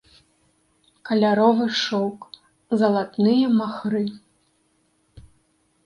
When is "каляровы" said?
1.09-1.67